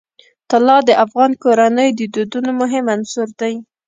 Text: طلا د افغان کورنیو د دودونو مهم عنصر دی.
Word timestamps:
طلا 0.49 0.77
د 0.87 0.89
افغان 1.05 1.31
کورنیو 1.43 1.97
د 1.99 2.01
دودونو 2.13 2.51
مهم 2.61 2.85
عنصر 2.95 3.27
دی. 3.41 3.53